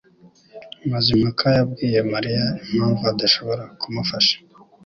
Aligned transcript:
Mazimpaka 0.91 1.45
yabwiye 1.57 1.99
Mariya 2.13 2.45
impamvu 2.67 3.03
adashobora 3.11 3.63
kumufasha 3.81 4.35